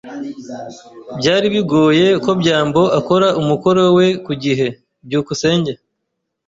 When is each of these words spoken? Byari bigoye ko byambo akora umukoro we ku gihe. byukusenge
Byari 1.19 1.47
bigoye 1.53 2.07
ko 2.23 2.31
byambo 2.41 2.81
akora 2.99 3.27
umukoro 3.41 3.83
we 3.97 4.07
ku 4.25 4.31
gihe. 4.43 4.67
byukusenge 5.05 5.71